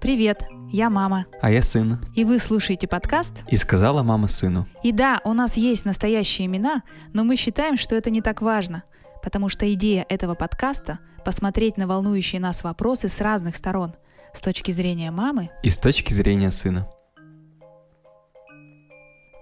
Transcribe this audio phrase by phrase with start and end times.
[0.00, 1.26] Привет, я мама.
[1.42, 2.00] А я сын.
[2.14, 3.42] И вы слушаете подкаст?
[3.48, 4.66] И сказала мама сыну.
[4.82, 6.82] И да, у нас есть настоящие имена,
[7.12, 8.84] но мы считаем, что это не так важно,
[9.22, 13.94] потому что идея этого подкаста— посмотреть на волнующие нас вопросы с разных сторон,
[14.32, 16.88] с точки зрения мамы И с точки зрения сына.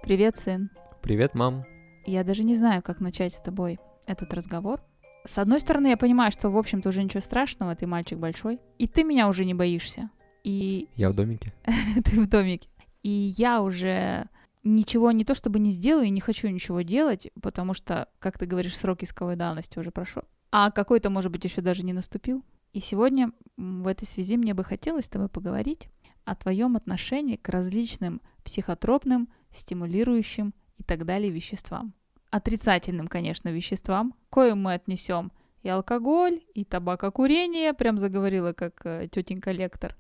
[0.03, 0.71] Привет, сын.
[1.01, 1.65] Привет, мам.
[2.07, 3.79] Я даже не знаю, как начать с тобой
[4.09, 4.81] этот разговор.
[5.25, 8.89] С одной стороны, я понимаю, что, в общем-то, уже ничего страшного, ты мальчик большой, и
[8.89, 10.11] ты меня уже не боишься.
[10.43, 11.53] И Я в домике.
[12.05, 12.69] ты в домике.
[13.03, 14.29] И я уже
[14.65, 18.47] ничего не то чтобы не сделаю и не хочу ничего делать, потому что, как ты
[18.47, 20.23] говоришь, срок исковой давности уже прошел.
[20.51, 22.45] А какой-то, может быть, еще даже не наступил.
[22.73, 25.89] И сегодня в этой связи мне бы хотелось с тобой поговорить
[26.25, 31.95] о твоем отношении к различным психотропным, стимулирующим и так далее веществам.
[32.31, 35.33] Отрицательным, конечно, веществам, коим мы отнесем
[35.63, 39.97] и алкоголь, и табакокурение, прям заговорила как э, тетенька лектор,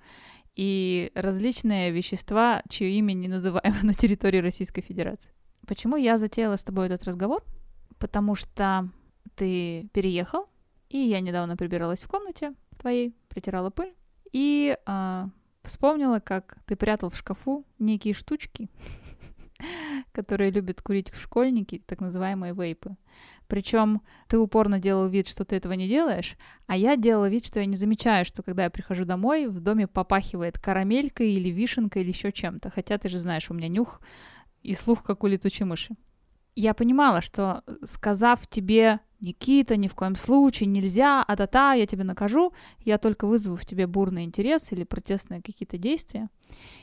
[0.55, 5.33] и различные вещества, чье имя не называемо на территории Российской Федерации.
[5.66, 7.44] Почему я затеяла с тобой этот разговор?
[7.98, 8.88] Потому что
[9.34, 10.48] ты переехал,
[10.88, 13.94] и я недавно прибиралась в комнате твоей, притирала пыль,
[14.33, 15.28] и а,
[15.62, 18.69] вспомнила, как ты прятал в шкафу некие штучки,
[20.12, 22.97] которые любят курить школьники, так называемые вейпы.
[23.47, 27.61] Причем ты упорно делал вид, что ты этого не делаешь, а я делала вид, что
[27.61, 32.11] я не замечаю, что когда я прихожу домой, в доме попахивает карамелькой или вишенкой или
[32.11, 32.70] еще чем-то.
[32.70, 34.00] Хотя ты же знаешь, у меня нюх
[34.62, 35.97] и слух, как у летучей мыши.
[36.61, 42.03] Я понимала, что сказав тебе Никита, ни в коем случае нельзя, а та-та, я тебя
[42.03, 46.28] накажу, я только вызову в тебе бурный интерес или протестные какие-то действия.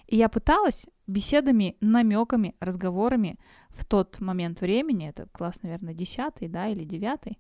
[0.08, 6.70] И я пыталась беседами, намеками, разговорами в тот момент времени, это класс, наверное, десятый, да,
[6.70, 7.38] или девятый,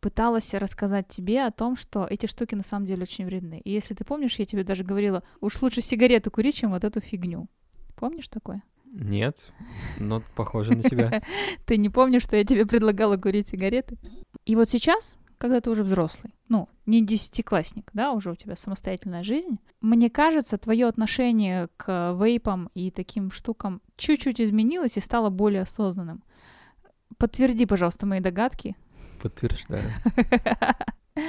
[0.00, 3.60] пыталась рассказать тебе о том, что эти штуки на самом деле очень вредны.
[3.60, 7.00] И если ты помнишь, я тебе даже говорила, уж лучше сигарету курить, чем вот эту
[7.00, 7.46] фигню.
[7.94, 8.64] Помнишь такое?
[8.92, 9.52] Нет,
[9.98, 11.22] но похоже на тебя.
[11.66, 13.98] Ты не помнишь, что я тебе предлагала курить сигареты?
[14.44, 19.22] И вот сейчас, когда ты уже взрослый, ну, не десятиклассник, да, уже у тебя самостоятельная
[19.22, 25.62] жизнь, мне кажется, твое отношение к вейпам и таким штукам чуть-чуть изменилось и стало более
[25.62, 26.22] осознанным.
[27.18, 28.76] Подтверди, пожалуйста, мои догадки.
[29.20, 29.82] Подтверждаю.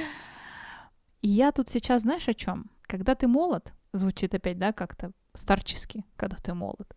[1.20, 2.70] И я тут сейчас, знаешь, о чем?
[2.82, 6.94] Когда ты молод, звучит опять, да, как-то старчески, когда ты молод.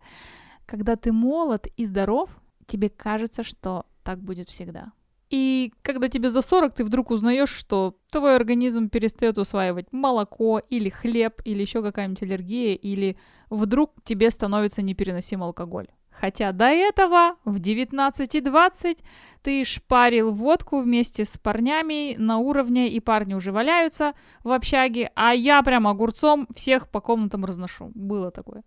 [0.66, 2.30] Когда ты молод и здоров,
[2.66, 4.92] тебе кажется, что так будет всегда.
[5.32, 10.90] И когда тебе за 40, ты вдруг узнаешь, что твой организм перестает усваивать молоко или
[10.90, 13.16] хлеб, или еще какая-нибудь аллергия, или
[13.48, 15.88] вдруг тебе становится непереносим алкоголь.
[16.10, 18.98] Хотя до этого в 19.20
[19.40, 24.12] ты шпарил водку вместе с парнями на уровне, и парни уже валяются
[24.44, 27.90] в общаге, а я прям огурцом всех по комнатам разношу.
[27.94, 28.62] Было такое.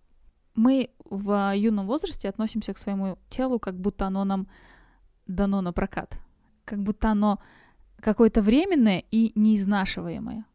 [0.56, 4.48] Мы в юном возрасте относимся к своему телу, как будто оно нам
[5.28, 6.18] дано на прокат.
[6.66, 7.40] Как будто оно
[8.00, 10.46] какое-то временное и неизнашиваемое.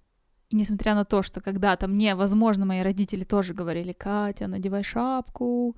[0.50, 5.76] И несмотря на то, что когда-то мне, возможно, мои родители тоже говорили, Катя, надевай шапку,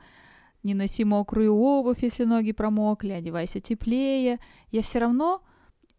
[0.63, 4.39] не носи мокрую обувь, если ноги промокли, одевайся теплее.
[4.71, 5.43] Я все равно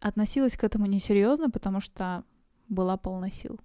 [0.00, 2.24] относилась к этому несерьезно, потому что
[2.68, 3.60] была полна сил.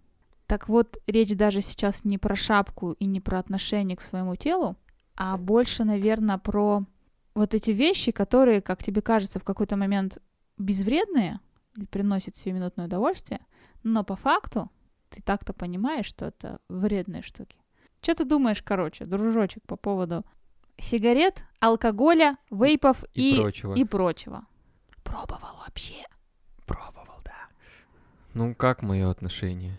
[0.49, 4.77] Так вот, речь даже сейчас не про шапку и не про отношение к своему телу,
[5.15, 6.85] а больше, наверное, про
[7.35, 10.17] вот эти вещи, которые, как тебе кажется, в какой-то момент
[10.57, 11.39] безвредные,
[11.91, 13.41] приносят сиюминутное удовольствие,
[13.83, 14.71] но по факту
[15.09, 17.59] ты так-то понимаешь, что это вредные штуки.
[18.01, 20.25] Что ты думаешь, короче, дружочек, по поводу
[20.79, 23.75] сигарет, алкоголя, вейпов И и, прочего.
[23.75, 24.47] и прочего?
[25.03, 26.07] Пробовал вообще.
[26.66, 27.35] Пробовал, да.
[28.33, 29.77] Ну, как мое отношение?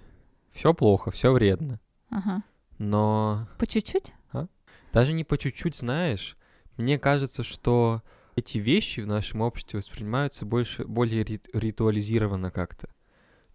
[0.60, 1.80] Все плохо, все вредно.
[2.10, 2.42] Ага.
[2.76, 4.12] Но По чуть-чуть?
[4.92, 6.36] даже не по чуть-чуть, знаешь,
[6.76, 8.02] мне кажется, что
[8.36, 12.90] эти вещи в нашем обществе воспринимаются больше, более рит- ритуализированно как-то.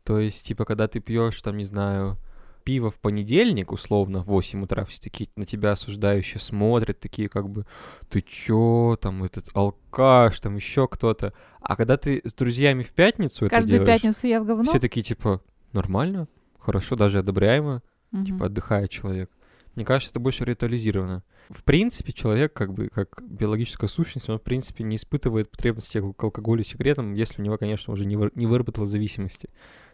[0.04, 2.18] То есть, типа, когда ты пьешь, там, не знаю,
[2.64, 7.48] пиво в понедельник, условно, в 8 утра, все такие на тебя осуждающие смотрят, такие как
[7.50, 7.68] бы,
[8.10, 11.34] ты чё, там, этот алкаш, там, еще кто-то.
[11.62, 14.64] А когда ты с друзьями в пятницу это Каждую делаешь, пятницу я в говно?
[14.64, 16.28] все такие, типа, нормально,
[16.66, 17.82] хорошо, даже одобряемо,
[18.12, 18.26] Мгм.
[18.26, 19.32] типа, отдыхает человек.
[19.76, 21.24] Мне кажется, это больше ритуализировано.
[21.50, 26.24] В принципе, человек, как бы, как биологическая сущность, он, в принципе, не испытывает потребности к
[26.24, 29.50] алкоголю и сигаретам, если у него, конечно, уже не, выр- не выработалась зависимости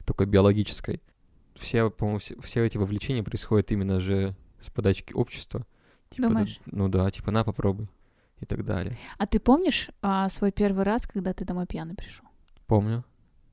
[0.05, 1.01] такой биологической.
[1.55, 5.65] Все, по-моему, все, все эти вовлечения происходят именно же с подачки общества.
[6.09, 6.59] Типа, да- Думаешь?
[6.67, 7.87] ну да, типа, на, попробуй.
[8.39, 8.97] И так далее.
[9.19, 12.25] А ты помнишь а, свой первый раз, когда ты домой пьяный пришел?
[12.65, 13.03] Помню.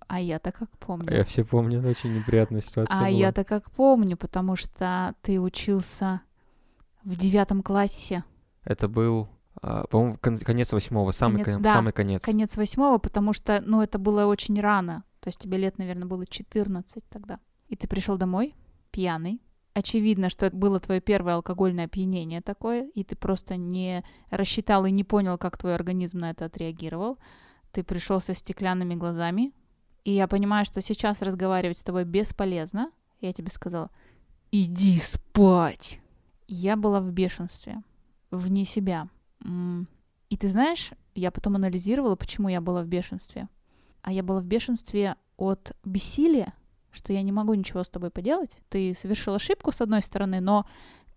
[0.08, 1.06] А я-то как помню.
[1.10, 3.08] А я все помню, это очень неприятная ситуация А была.
[3.08, 6.22] я-то как помню, потому что ты учился
[7.04, 8.24] в девятом классе.
[8.64, 9.28] Это был,
[9.60, 12.22] а, по-моему, кон- конец восьмого, самый, Конец, кон- да, самый конец.
[12.22, 15.04] Конец восьмого, потому что, ну, это было очень рано.
[15.20, 17.38] То есть тебе лет, наверное, было 14 тогда.
[17.68, 18.54] И ты пришел домой
[18.90, 19.42] пьяный.
[19.74, 24.90] Очевидно, что это было твое первое алкогольное опьянение такое, и ты просто не рассчитал и
[24.90, 27.18] не понял, как твой организм на это отреагировал.
[27.72, 29.52] Ты пришел со стеклянными глазами,
[30.08, 32.90] и я понимаю, что сейчас разговаривать с тобой бесполезно.
[33.20, 33.90] Я тебе сказала,
[34.50, 36.00] иди спать.
[36.46, 37.82] Я была в бешенстве,
[38.30, 39.08] вне себя.
[39.44, 43.50] И ты знаешь, я потом анализировала, почему я была в бешенстве.
[44.00, 46.54] А я была в бешенстве от бессилия,
[46.90, 48.60] что я не могу ничего с тобой поделать.
[48.70, 50.64] Ты совершил ошибку, с одной стороны, но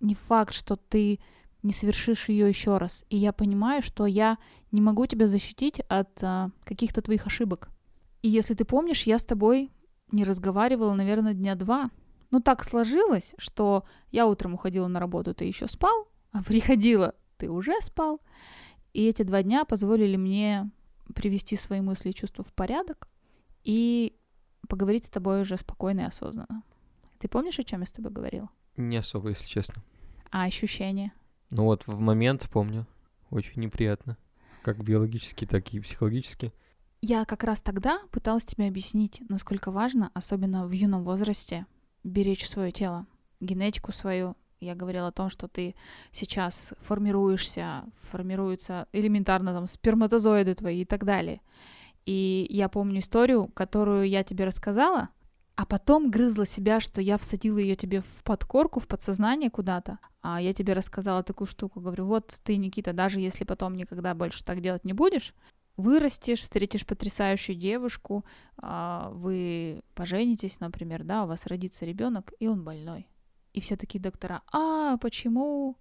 [0.02, 1.22] не факт, что ты
[1.64, 3.06] не совершишь ее еще раз.
[3.10, 4.38] И я понимаю, что я
[4.74, 7.70] не могу тебя защитить от а, каких-то твоих ошибок.
[8.22, 9.72] И если ты помнишь, я с тобой
[10.12, 11.90] не разговаривала, наверное, дня два.
[12.30, 17.50] Ну, так сложилось, что я утром уходила на работу, ты еще спал, а приходила, ты
[17.50, 18.22] уже спал.
[18.94, 20.70] И эти два дня позволили мне
[21.16, 23.08] привести свои мысли и чувства в порядок
[23.64, 24.16] и
[24.68, 26.64] поговорить с тобой уже спокойно и осознанно.
[27.20, 28.50] Ты помнишь, о чем я с тобой говорила?
[28.78, 29.84] Не особо, если честно.
[30.32, 31.14] А ощущения?
[31.50, 32.88] Ну вот в момент помню,
[33.30, 34.18] очень неприятно.
[34.64, 36.54] Как биологически, так и психологически.
[37.04, 41.66] Я как раз тогда пыталась тебе объяснить, насколько важно, особенно в юном возрасте,
[42.04, 43.08] беречь свое тело,
[43.40, 44.36] генетику свою.
[44.60, 45.74] Я говорила о том, что ты
[46.12, 51.42] сейчас формируешься, формируются элементарно там сперматозоиды твои и так далее.
[52.06, 55.10] И я помню историю, которую я тебе рассказала,
[55.56, 59.98] а потом грызла себя, что я всадила ее тебе в подкорку, в подсознание куда-то.
[60.22, 64.44] А я тебе рассказала такую штуку, говорю, вот ты, Никита, даже если потом никогда больше
[64.44, 65.34] так делать не будешь,
[65.78, 68.26] вырастешь, встретишь потрясающую девушку,
[68.58, 73.08] а, вы поженитесь, например, да, у вас родится ребенок, и он больной.
[73.54, 75.78] И все такие доктора, а почему?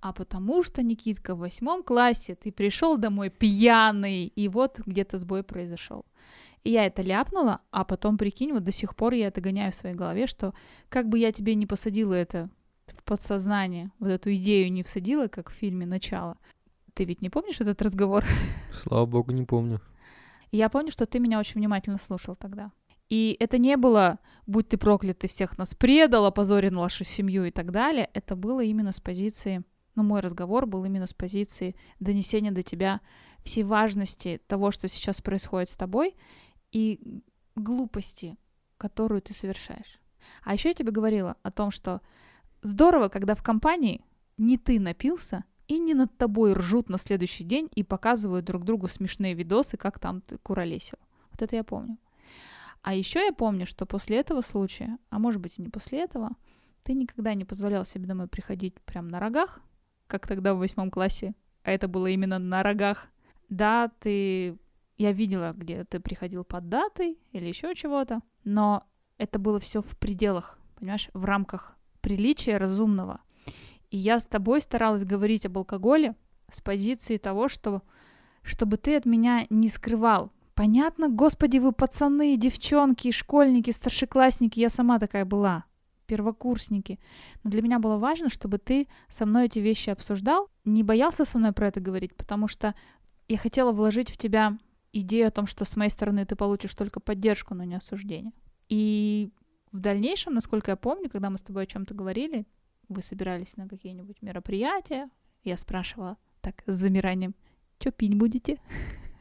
[0.00, 5.42] А потому что, Никитка, в восьмом классе ты пришел домой пьяный, и вот где-то сбой
[5.42, 6.04] произошел.
[6.64, 9.76] И я это ляпнула, а потом, прикинь, вот до сих пор я это гоняю в
[9.76, 10.52] своей голове, что
[10.88, 12.50] как бы я тебе не посадила это
[12.86, 16.36] в подсознание, вот эту идею не всадила, как в фильме «Начало».
[16.96, 18.24] Ты ведь не помнишь этот разговор?
[18.72, 19.82] Слава богу, не помню.
[20.50, 22.72] Я помню, что ты меня очень внимательно слушал тогда.
[23.10, 27.50] И это не было «будь ты проклят, ты всех нас предал, опозорил нашу семью» и
[27.50, 28.08] так далее.
[28.14, 29.62] Это было именно с позиции,
[29.94, 33.02] ну, мой разговор был именно с позиции донесения до тебя
[33.44, 36.16] всей важности того, что сейчас происходит с тобой,
[36.72, 37.22] и
[37.56, 38.38] глупости,
[38.78, 40.00] которую ты совершаешь.
[40.44, 42.00] А еще я тебе говорила о том, что
[42.62, 44.02] здорово, когда в компании
[44.38, 48.86] не ты напился, и не над тобой ржут на следующий день и показывают друг другу
[48.86, 50.98] смешные видосы, как там ты куролесил.
[51.30, 51.98] Вот это я помню.
[52.82, 56.30] А еще я помню, что после этого случая, а может быть и не после этого,
[56.84, 59.60] ты никогда не позволял себе домой приходить прям на рогах,
[60.06, 61.34] как тогда в восьмом классе,
[61.64, 63.08] а это было именно на рогах.
[63.48, 64.56] Да, ты...
[64.98, 68.86] Я видела, где ты приходил под датой или еще чего-то, но
[69.18, 73.20] это было все в пределах, понимаешь, в рамках приличия разумного.
[73.90, 76.14] И я с тобой старалась говорить об алкоголе
[76.50, 77.82] с позиции того, что
[78.42, 80.30] чтобы ты от меня не скрывал.
[80.54, 85.64] Понятно, господи, вы пацаны, девчонки, школьники, старшеклассники, я сама такая была,
[86.06, 86.98] первокурсники.
[87.42, 91.38] Но для меня было важно, чтобы ты со мной эти вещи обсуждал, не боялся со
[91.38, 92.74] мной про это говорить, потому что
[93.28, 94.56] я хотела вложить в тебя
[94.92, 98.32] идею о том, что с моей стороны ты получишь только поддержку, но не осуждение.
[98.68, 99.30] И
[99.72, 102.46] в дальнейшем, насколько я помню, когда мы с тобой о чем-то говорили,
[102.88, 105.10] вы собирались на какие-нибудь мероприятия,
[105.44, 107.34] я спрашивала так с замиранием,
[107.78, 108.58] что пить будете?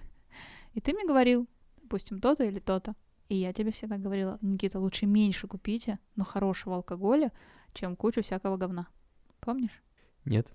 [0.74, 1.48] И ты мне говорил,
[1.82, 2.96] допустим, то-то или то-то.
[3.30, 7.32] И я тебе всегда говорила, Никита, лучше меньше купите, но хорошего алкоголя,
[7.74, 8.88] чем кучу всякого говна.
[9.40, 9.82] Помнишь?
[10.26, 10.52] Нет.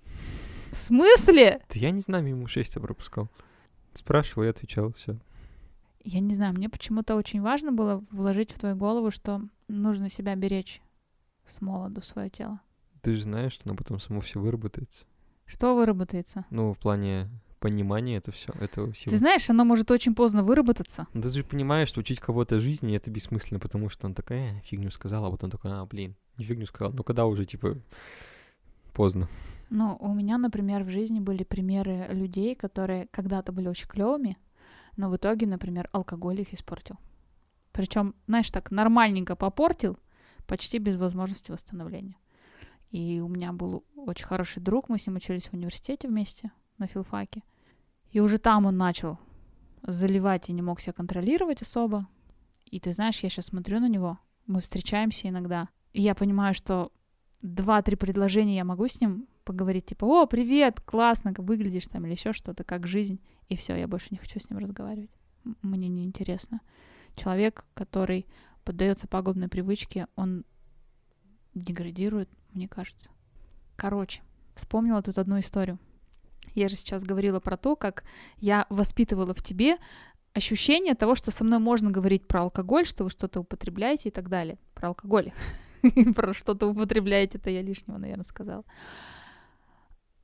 [0.71, 1.63] В смысле?
[1.69, 3.29] Да я не знаю, мимо шесть я пропускал.
[3.93, 5.19] Спрашивал и отвечал, все.
[6.03, 10.35] Я не знаю, мне почему-то очень важно было вложить в твою голову, что нужно себя
[10.35, 10.81] беречь
[11.45, 12.61] с молоду свое тело.
[13.03, 15.05] Ты же знаешь, что оно потом само все выработается.
[15.47, 16.45] Что выработается?
[16.51, 17.29] Ну, в плане
[17.59, 19.11] понимания это все, этого всего.
[19.11, 21.07] Ты знаешь, оно может очень поздно выработаться.
[21.13, 24.61] Ну, ты же понимаешь, что учить кого-то жизни это бессмысленно, потому что он такой, э,
[24.65, 26.93] фигню сказал, а вот он такой, а, блин, не фигню сказал.
[26.93, 27.77] Ну, когда уже, типа,
[28.93, 29.29] поздно.
[29.69, 34.37] Ну, у меня, например, в жизни были примеры людей, которые когда-то были очень клевыми,
[34.97, 36.97] но в итоге, например, алкоголь их испортил.
[37.73, 39.99] Причем, знаешь, так нормальненько попортил,
[40.47, 42.17] почти без возможности восстановления.
[42.91, 46.87] И у меня был очень хороший друг, мы с ним учились в университете вместе на
[46.87, 47.43] филфаке.
[48.11, 49.19] И уже там он начал
[49.83, 52.09] заливать и не мог себя контролировать особо.
[52.67, 56.93] И ты знаешь, я сейчас смотрю на него, мы встречаемся иногда, и я понимаю, что
[57.43, 62.13] два-три предложения я могу с ним поговорить, типа, о, привет, классно, как выглядишь там, или
[62.13, 65.11] еще что-то, как жизнь, и все, я больше не хочу с ним разговаривать.
[65.63, 66.61] Мне неинтересно.
[67.17, 68.27] Человек, который
[68.65, 70.45] поддается пагубной привычке, он
[71.61, 73.11] деградирует, мне кажется.
[73.77, 74.23] Короче,
[74.55, 75.79] вспомнила тут одну историю.
[76.55, 78.05] Я же сейчас говорила про то, как
[78.39, 79.77] я воспитывала в тебе
[80.33, 84.29] ощущение того, что со мной можно говорить про алкоголь, что вы что-то употребляете и так
[84.29, 84.59] далее.
[84.75, 85.33] Про алкоголь.
[86.15, 88.65] Про что-то употребляете, это я лишнего, наверное, сказала.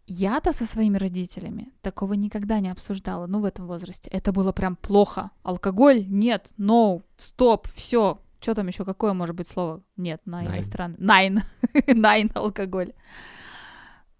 [0.06, 4.08] Я-то со своими родителями такого никогда не обсуждала, ну, в этом возрасте.
[4.12, 5.30] Это было прям плохо.
[5.42, 6.06] Алкоголь?
[6.06, 6.52] Нет.
[6.58, 7.02] No.
[7.18, 7.68] Стоп.
[7.74, 8.20] Все.
[8.46, 8.84] Что там еще?
[8.84, 9.82] Какое может быть слово?
[9.96, 11.02] Нет, на иностранном.
[11.02, 11.40] Найн.
[11.88, 12.92] Найн алкоголь.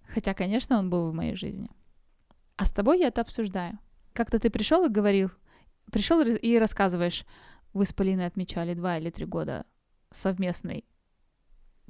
[0.09, 1.71] Хотя, конечно, он был в моей жизни.
[2.57, 3.79] А с тобой я это обсуждаю.
[4.13, 5.31] Как-то ты пришел и говорил,
[5.93, 7.25] пришел и рассказываешь,
[7.73, 9.65] вы с Полиной отмечали два или три года
[10.11, 10.85] совместной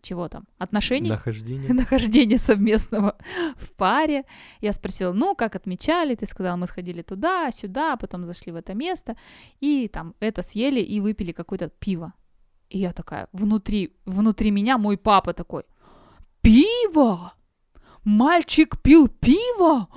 [0.02, 1.08] чего там, отношений?
[1.08, 1.72] Нахождение.
[1.74, 3.16] нахождения совместного
[3.56, 4.24] в паре.
[4.60, 6.14] Я спросила, ну, как отмечали?
[6.14, 9.16] Ты сказала, мы сходили туда, сюда, потом зашли в это место,
[9.60, 12.12] и там это съели и выпили какое-то пиво.
[12.68, 15.64] И я такая, внутри, внутри меня мой папа такой,
[16.40, 17.32] пиво?
[18.04, 19.88] Мальчик пил пиво?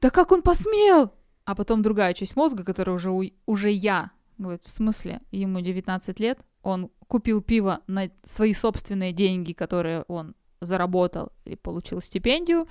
[0.00, 1.12] Да как он посмел?
[1.44, 3.10] А потом другая часть мозга, которая уже,
[3.46, 9.52] уже я, говорит, в смысле, ему 19 лет, он купил пиво на свои собственные деньги,
[9.52, 12.66] которые он заработал или получил стипендию,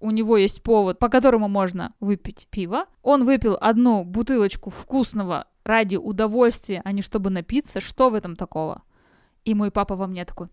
[0.00, 2.86] у него есть повод, по которому можно выпить пиво.
[3.02, 7.80] Он выпил одну бутылочку вкусного ради удовольствия, а не чтобы напиться.
[7.80, 8.82] Что в этом такого?
[9.50, 10.46] И мой папа во мне такой,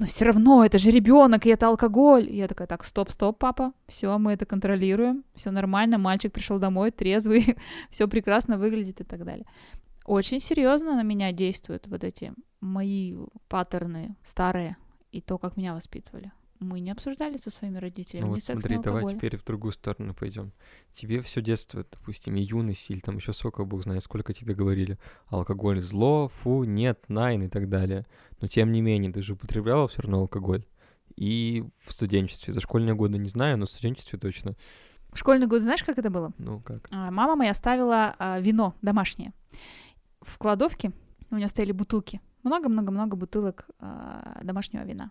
[0.00, 2.26] но все равно это же ребенок, и это алкоголь.
[2.28, 6.58] И я такая, так, стоп, стоп, папа, все, мы это контролируем, все нормально, мальчик пришел
[6.58, 7.56] домой трезвый,
[7.90, 9.46] все прекрасно выглядит и так далее.
[10.04, 13.14] Очень серьезно на меня действуют вот эти мои
[13.48, 14.76] паттерны старые
[15.12, 16.32] и то, как меня воспитывали.
[16.64, 20.14] Мы не обсуждали со своими родителями Ну вот секс, смотри, давай теперь в другую сторону
[20.14, 20.52] пойдем.
[20.94, 24.98] Тебе все детство, допустим, и юность, или там еще сколько, бог знает, сколько тебе говорили.
[25.26, 28.06] Алкоголь зло, фу, нет, найн и так далее.
[28.40, 30.64] Но тем не менее, ты же употребляла все равно алкоголь.
[31.16, 34.56] И в студенчестве, за школьные годы не знаю, но в студенчестве точно.
[35.12, 36.32] В школьный год знаешь, как это было?
[36.38, 36.88] Ну как?
[36.90, 39.32] А, Мама моя ставила а, вино домашнее.
[40.20, 40.92] В кладовке
[41.30, 42.20] у нее стояли бутылки.
[42.44, 45.10] Много-много-много бутылок а, домашнего вина.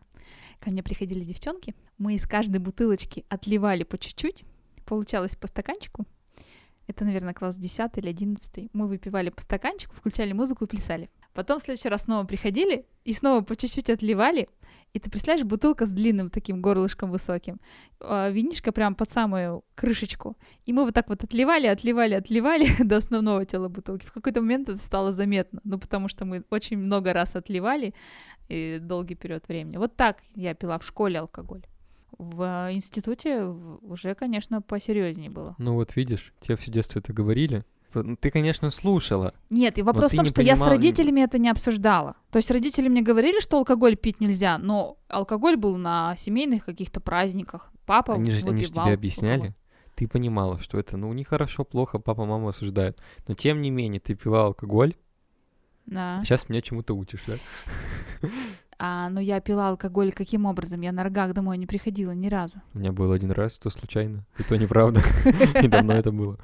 [0.59, 1.75] Ко мне приходили девчонки.
[1.97, 4.43] Мы из каждой бутылочки отливали по чуть-чуть.
[4.85, 6.05] Получалось по стаканчику.
[6.85, 8.69] Это, наверное, класс 10 или 11.
[8.73, 11.09] Мы выпивали по стаканчику, включали музыку и плясали.
[11.33, 14.47] Потом в следующий раз снова приходили и снова по чуть-чуть отливали.
[14.93, 17.59] И ты представляешь, бутылка с длинным таким горлышком высоким.
[17.99, 20.37] а, Винишко прям под самую крышечку.
[20.65, 24.05] И мы вот так вот отливали, отливали, отливали до основного тела бутылки.
[24.05, 27.95] В какой-то момент это стало заметно, ну, потому что мы очень много раз отливали
[28.49, 29.77] и долгий период времени.
[29.77, 31.63] Вот так я пила в школе алкоголь.
[32.19, 35.55] В э, институте уже, конечно, посерьезнее было.
[35.57, 37.65] Ну вот видишь, тебе все детство это говорили.
[37.93, 39.33] Вот, ну, Ты, конечно, слушала.
[39.49, 42.15] Нет, и вопрос в том, что я с понимала- родителями это не обсуждала.
[42.31, 46.99] То есть родители мне говорили, что алкоголь пить нельзя, но алкоголь был на семейных каких-то
[46.99, 47.71] праздниках.
[47.85, 49.33] Папа Они же, они же выпивал тебе объясняли.
[49.33, 49.53] алкоголь.
[49.95, 52.97] Ты понимала, что это, ну, нехорошо, плохо, папа, мама осуждают.
[53.27, 54.95] Но тем не менее, ты пила алкоголь,
[55.85, 56.19] Да.
[56.21, 57.35] а сейчас меня чему-то учишь, да?
[58.79, 60.81] А, но я пила алкоголь каким образом?
[60.81, 62.57] Я на рогах домой не приходила ни разу.
[62.73, 65.01] У меня было один раз, то случайно, и то неправда.
[65.61, 66.37] И давно это было.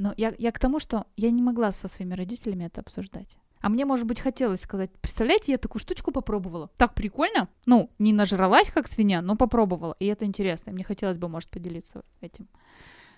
[0.00, 3.36] Но я, я к тому, что я не могла со своими родителями это обсуждать.
[3.60, 6.70] А мне, может быть, хотелось сказать, представляете, я такую штучку попробовала.
[6.78, 7.50] Так прикольно.
[7.66, 9.94] Ну, не нажралась, как свинья, но попробовала.
[10.00, 10.70] И это интересно.
[10.70, 12.48] И мне хотелось бы, может, поделиться этим.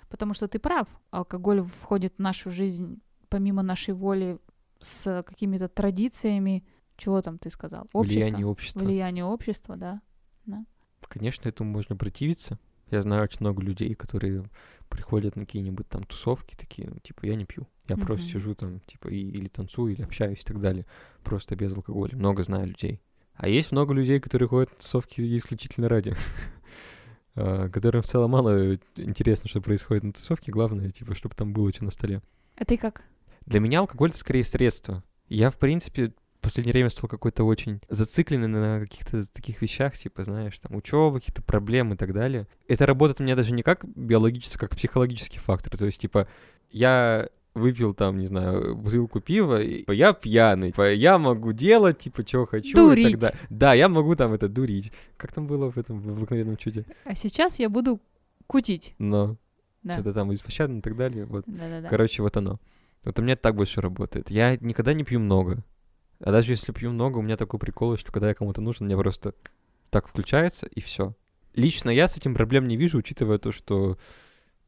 [0.09, 0.89] Потому что ты прав.
[1.13, 4.41] Алкоголь входит в нашу жизнь помимо нашей воли
[4.81, 6.65] с какими-то традициями.
[6.97, 7.87] Чего там ты сказал?
[7.93, 8.19] Общество.
[8.19, 8.81] Влияние общества.
[8.81, 10.03] Влияние общества, да.
[11.09, 12.59] Конечно, этому можно противиться.
[12.93, 14.45] Я знаю очень много людей, которые
[14.89, 17.67] приходят на какие-нибудь там тусовки, такие, ну, типа, я не пью.
[17.89, 18.33] Я просто Мгм.
[18.33, 20.85] сижу там, типа, и, или танцую, или общаюсь и так далее.
[21.25, 22.15] Просто без алкоголя.
[22.17, 23.01] Много знаю людей.
[23.35, 26.15] А есть много людей, которые ходят на тусовки исключительно ради.
[27.35, 30.53] а, Которым в целом мало интересно, что происходит на тусовке.
[30.53, 32.21] Главное, типа, чтобы там было что на столе.
[32.57, 33.05] А ты как?
[33.47, 35.03] Для меня алкоголь это скорее средство.
[35.29, 40.25] Я, в принципе, в последнее время стал какой-то очень зацикленный на каких-то таких вещах, типа,
[40.25, 42.49] знаешь, там, учеба, какие-то проблемы и так далее.
[42.67, 45.77] Это работает у меня даже не как биологический, как психологический фактор.
[45.79, 46.27] То есть, типа,
[46.73, 51.99] я выпил там, не знаю, бутылку пива, и типа, я пьяный, типа, я могу делать,
[52.01, 53.11] типа, что хочу и Дурить.
[53.13, 53.39] так далее.
[53.49, 54.91] Да, я могу там это дурить.
[55.17, 56.87] Как там было в этом в обыкновенном чуде?
[57.05, 58.01] А сейчас я буду
[58.49, 58.97] кутить.
[58.99, 59.37] Но
[59.85, 59.93] Да.
[59.95, 61.25] что-то там беспощадно и так далее.
[61.25, 61.45] Вот.
[61.47, 61.89] Да-да-да.
[61.89, 62.59] Короче, вот оно.
[63.05, 64.29] Вот у меня так больше работает.
[64.31, 65.63] Я никогда не пью много.
[66.23, 68.97] А даже если пью много, у меня такой прикол, что когда я кому-то нужен, мне
[68.97, 69.35] просто
[69.91, 71.15] так включается, и все.
[71.55, 73.99] Лично я с этим проблем не вижу, учитывая то, что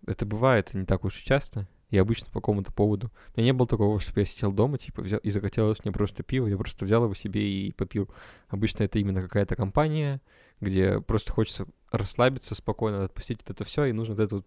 [0.06, 1.66] это бывает не так уж и часто.
[1.90, 3.12] И обычно по какому-то поводу.
[3.34, 6.24] У меня не было такого, чтобы я сидел дома, типа, взял и захотелось мне просто
[6.24, 8.10] пиво, я просто взял его себе и попил.
[8.48, 10.20] Обычно это именно какая-то компания,
[10.60, 14.46] где просто хочется расслабиться спокойно, отпустить вот это все, и нужен вот этот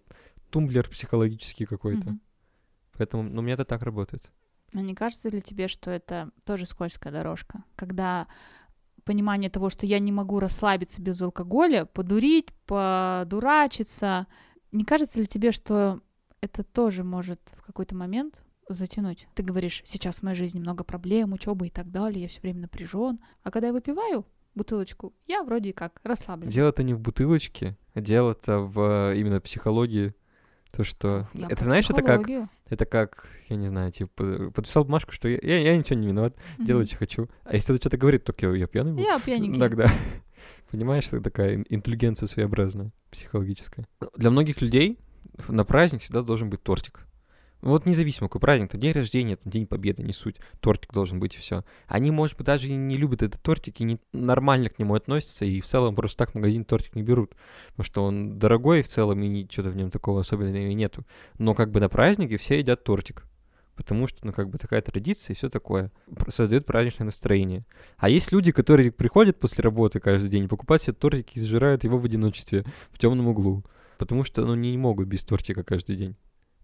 [0.50, 2.10] тумблер психологический какой-то.
[2.10, 2.22] Мгм.
[2.98, 4.30] Поэтому, ну, у меня это так работает.
[4.74, 7.64] А не кажется ли тебе, что это тоже скользкая дорожка?
[7.76, 8.28] Когда
[9.04, 14.28] понимание того, что я не могу расслабиться без алкоголя, подурить, подурачиться,
[14.72, 16.02] не кажется ли тебе, что
[16.42, 19.28] это тоже может в какой-то момент затянуть?
[19.34, 22.62] Ты говоришь, сейчас в моей жизни много проблем, учеба и так далее, я все время
[22.62, 23.20] напряжен.
[23.44, 26.50] А когда я выпиваю бутылочку, я вроде как расслаблен.
[26.50, 30.14] Дело-то не в бутылочке, дело-то в э, именно психологии.
[30.72, 31.28] То, что...
[31.34, 32.28] Я это знаешь, это как...
[32.70, 36.36] Это как, я не знаю, типа, подписал бумажку, что я, я, я ничего не виноват,
[36.60, 36.88] делаю, Мгм.
[36.90, 37.30] что хочу.
[37.46, 39.02] А если кто-то что-то говорит, только я, я пьяный был?
[39.02, 39.58] Я пьяненький.
[39.60, 39.90] Тогда.
[40.72, 43.88] Понимаешь, это такая ин- интеллигенция своеобразная, психологическая.
[44.18, 45.00] Для многих людей
[45.48, 47.06] на праздник всегда должен быть тортик.
[47.62, 51.20] Ну Вот независимо, какой праздник, там день рождения, там день победы, не суть, тортик должен
[51.20, 51.64] быть и все.
[51.88, 55.60] Они, может быть, даже не любят этот тортик и не нормально к нему относятся, и
[55.60, 57.36] в целом просто так в магазин тортик не берут,
[57.70, 61.06] потому что он дорогой в целом, и ничего в нем такого особенного и нету.
[61.40, 63.26] Но как бы на празднике все едят тортик,
[63.76, 65.92] потому что, ну, как бы такая традиция и все такое,
[66.30, 67.66] создает праздничное настроение.
[67.98, 71.98] А есть люди, которые приходят после работы каждый день, покупают себе тортик и сжирают его
[71.98, 73.64] в одиночестве в темном углу,
[73.98, 76.16] потому что, ну, не могут без тортика каждый день.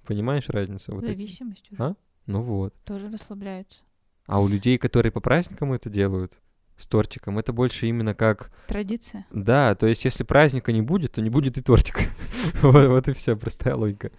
[0.06, 0.94] Понимаешь разницу?
[0.94, 1.84] Вот Зависимость уже.
[1.84, 1.96] А?
[2.26, 2.74] Ну вот.
[2.84, 3.84] Тоже расслабляются.
[4.26, 6.40] А у людей, которые по праздникам это делают,
[6.78, 8.52] с тортиком, это больше именно как...
[8.68, 9.26] Традиция.
[9.32, 11.98] Да, то есть если праздника не будет, то не будет и тортик.
[12.62, 14.12] вот, вот и все, простая логика.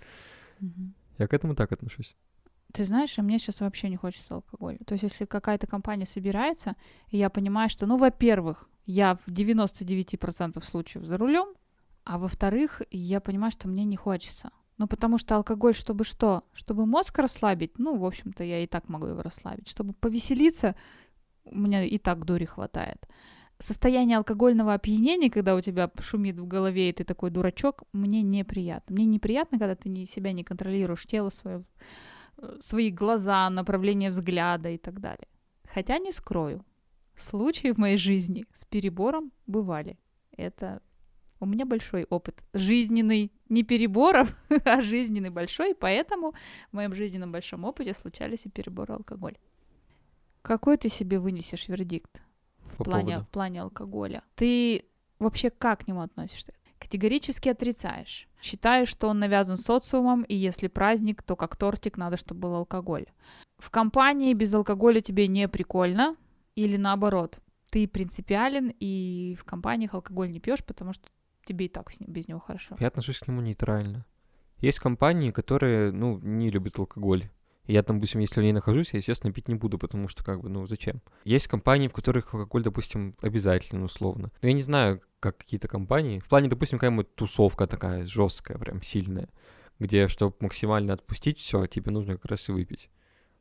[1.19, 2.17] Я к этому так отношусь.
[2.73, 4.79] Ты знаешь, а мне сейчас вообще не хочется алкоголя.
[4.85, 6.75] То есть, если какая-то компания собирается,
[7.09, 11.55] и я понимаю, что, ну, во-первых, я в 99% случаев за рулем,
[12.03, 14.51] а во-вторых, я понимаю, что мне не хочется.
[14.77, 16.43] Ну, потому что алкоголь, чтобы что?
[16.53, 19.69] Чтобы мозг расслабить, ну, в общем-то, я и так могу его расслабить.
[19.69, 20.75] Чтобы повеселиться,
[21.45, 23.07] у меня и так дури хватает.
[23.61, 28.95] Состояние алкогольного опьянения, когда у тебя шумит в голове, и ты такой дурачок, мне неприятно.
[28.95, 31.65] Мне неприятно, когда ты себя не контролируешь, тело свое,
[32.39, 35.29] э, свои глаза, направление взгляда и так далее.
[35.73, 36.65] Хотя не скрою,
[37.17, 39.99] случаи в моей жизни с перебором бывали.
[40.37, 40.83] Это
[41.41, 46.33] у меня большой опыт жизненный, не переборов, а жизненный большой, поэтому
[46.71, 49.37] в моем жизненном большом опыте случались и переборы алкоголя.
[50.43, 52.23] Какой ты себе вынесешь вердикт
[52.59, 53.25] в По плане, поводу.
[53.25, 54.23] в плане алкоголя?
[54.35, 54.85] Ты
[55.19, 56.53] вообще как к нему относишься?
[56.79, 58.29] Категорически отрицаешь.
[58.43, 63.07] Считаешь, что он навязан социумом, и если праздник, то как тортик надо, чтобы был алкоголь.
[63.57, 66.17] В компании без алкоголя тебе не прикольно,
[66.57, 67.39] или наоборот,
[67.71, 71.09] ты принципиален, и в компаниях алкоголь не пьешь, потому что
[71.45, 72.77] тебе и так с ним, без него хорошо.
[72.81, 74.07] Я отношусь к нему нейтрально.
[74.59, 77.31] Есть компании, которые, ну, не любят алкоголь.
[77.67, 80.41] Я там, допустим, если в ней нахожусь, я, естественно, пить не буду, потому что, как
[80.41, 81.01] бы, ну, зачем?
[81.25, 84.31] Есть компании, в которых алкоголь, допустим, обязательно, условно.
[84.43, 86.19] Но я не знаю, как какие-то компании.
[86.19, 89.31] В плане, допустим, какая-нибудь тусовка такая жесткая, прям сильная,
[89.79, 92.91] где, чтобы максимально отпустить все, тебе нужно как раз и выпить.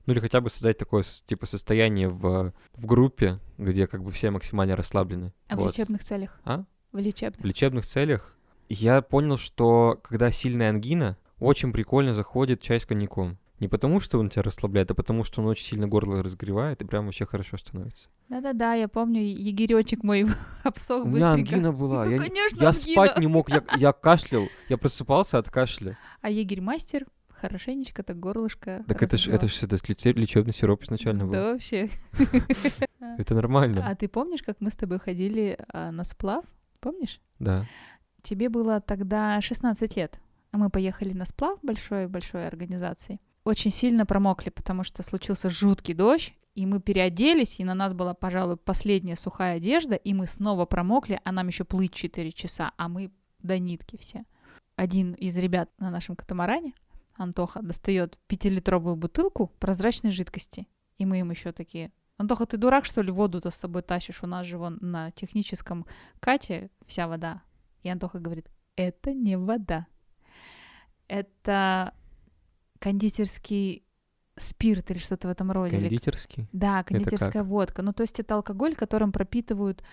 [0.06, 4.32] Ну или хотя бы создать такое, типа, состояние в, в группе, где как бы все
[4.32, 5.34] максимально расслаблены.
[5.48, 5.72] А в Вот.
[5.72, 6.40] лечебных целях?
[6.46, 6.66] А?
[6.94, 7.42] В лечебных.
[7.42, 8.36] В лечебных целях
[8.70, 13.38] я понял, что когда сильная ангина, очень прикольно заходит чай с коньяком.
[13.60, 16.86] Не потому, что он тебя расслабляет, а потому, что он очень сильно горло разогревает, и
[16.86, 18.10] прям вообще хорошо становится.
[18.30, 20.26] Да-да-да, я помню, егеречек мой
[20.64, 21.56] обсох У меня быстренько.
[21.56, 22.06] ангина была.
[22.06, 22.94] Ну, я конечно, я ангина.
[22.94, 24.44] спать не мог, я, я кашлял.
[24.70, 25.98] Я просыпался от кашля.
[26.22, 29.78] А егерь-мастер хорошенечко так горлышко Так это ж, это ж это
[30.12, 31.34] лечебный сироп изначально был.
[31.34, 31.90] Да, вообще.
[33.18, 33.86] Это нормально.
[33.88, 36.46] А ты помнишь, как мы с тобой ходили а, на сплав?
[36.84, 37.22] Помнишь?
[37.40, 37.66] Да.
[38.24, 40.20] Тебе было тогда 16 лет.
[40.52, 43.22] Мы поехали на сплав большой-большой организации.
[43.46, 48.14] Очень сильно промокли, потому что случился жуткий дождь, и мы переоделись, и на нас была,
[48.14, 52.90] пожалуй, последняя сухая одежда, и мы снова промокли, а нам еще плыть 4 часа, а
[52.90, 54.26] мы до нитки все.
[54.76, 56.74] Один из ребят на нашем катамаране,
[57.16, 60.68] Антоха, достает пятилитровую бутылку прозрачной жидкости.
[60.98, 61.94] И мы им еще такие,
[62.24, 64.24] Антоха, ты дурак, что ли, воду-то с собой тащишь?
[64.24, 65.86] У нас же вон на техническом
[66.20, 67.44] кате вся вода.
[67.82, 69.88] И Антоха говорит, это не вода.
[71.08, 71.94] Это
[72.80, 73.86] кондитерский
[74.38, 75.78] спирт или что-то в этом роде.
[75.78, 76.48] Кондитерский.
[76.54, 77.82] да, кондитерская водка.
[77.82, 79.84] Ну, то есть это алкоголь, которым пропитывают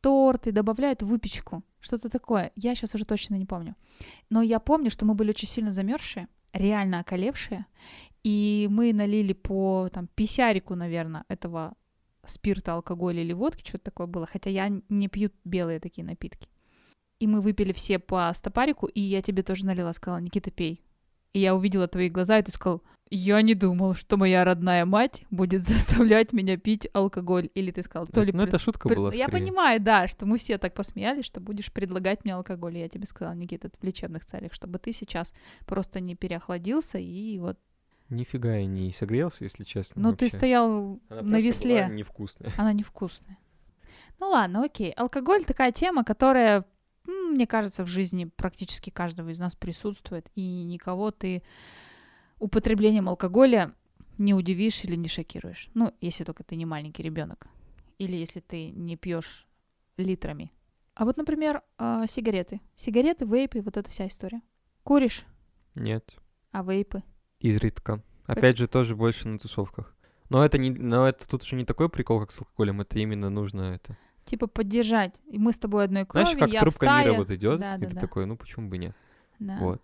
[0.00, 1.62] торты, добавляют выпечку.
[1.80, 2.52] Что-то такое.
[2.56, 3.74] Я сейчас уже точно не помню.
[4.30, 7.66] Но я помню, что мы были очень сильно замерзшие, реально околевшие,
[8.22, 11.74] и мы налили по там писярику, наверное, этого
[12.26, 16.48] спирта, алкоголя или водки, что-то такое было, хотя я не пью белые такие напитки.
[17.18, 20.82] И мы выпили все по стопарику, и я тебе тоже налила, сказала, Никита, пей.
[21.32, 25.24] И я увидела твои глаза, и ты сказал, я не думал, что моя родная мать
[25.30, 27.50] будет заставлять меня пить алкоголь.
[27.54, 28.32] Или ты сказал, то ли...
[28.32, 29.44] Ну, это шутка была Я скорее.
[29.44, 32.78] понимаю, да, что мы все так посмеялись, что будешь предлагать мне алкоголь.
[32.78, 35.34] И я тебе сказала, Никита, это в лечебных целях, чтобы ты сейчас
[35.66, 37.58] просто не переохладился и вот...
[38.10, 40.02] Нифига я не согрелся, если честно.
[40.02, 41.84] Ну, ты стоял Она на весле.
[41.86, 42.50] была невкусная.
[42.56, 43.38] Она невкусная.
[44.18, 44.92] Ну ладно, окей.
[44.92, 46.64] Алкоголь такая тема, которая,
[47.06, 51.42] мне кажется, в жизни практически каждого из нас присутствует, и никого ты
[52.38, 53.74] употреблением алкоголя
[54.18, 55.70] не удивишь или не шокируешь.
[55.74, 57.46] Ну, если только ты не маленький ребенок.
[57.98, 59.46] Или если ты не пьешь
[59.96, 60.52] литрами.
[60.94, 62.60] А вот, например, а, сигареты.
[62.74, 64.42] Сигареты, вейпы, вот эта вся история.
[64.82, 65.24] Куришь,
[65.74, 66.14] Нет,
[66.50, 67.02] а вейпы?
[67.40, 68.02] Изредка.
[68.26, 69.94] Опять же, тоже больше на тусовках.
[70.28, 73.30] Но это не, но это тут уже не такой прикол, как с алкоголем, это именно
[73.30, 73.96] нужно это.
[74.24, 75.20] Типа поддержать.
[75.26, 77.06] И мы с тобой одной крови, Знаешь, как я в трубка стае.
[77.08, 78.00] мира вот идет, Да, и да, ты да.
[78.00, 78.94] такой, ну почему бы нет?
[79.40, 79.82] Да, Вот.